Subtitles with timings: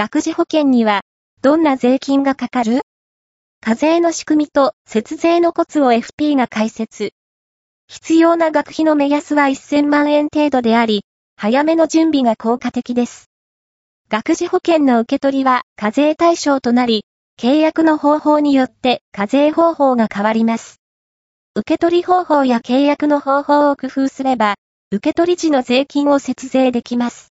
[0.00, 1.02] 学児保険には、
[1.42, 2.80] どんな税金がかかる？
[3.60, 7.10] 課税の仕組みと節税のコツを FP が解説。
[7.86, 11.04] 必要な学費の目安は1000万円程度であり、
[11.36, 13.26] 早めの準備が効果的です。
[14.08, 17.04] 学児保険の受け取りは課税対象となり、
[17.38, 20.80] 契約の方法によって課税方法が変わります。
[21.54, 24.54] 受け取り方法や契約の方法を工夫すれば、
[24.92, 27.28] 受け取り時の税金を節税できます。